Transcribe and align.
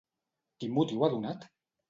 Quin 0.63 0.73
motiu 0.79 1.05
ha 1.05 1.11
donat? 1.13 1.47